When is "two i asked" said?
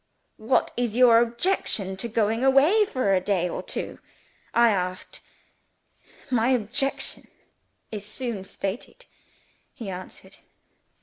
3.61-5.19